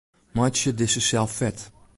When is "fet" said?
1.37-1.57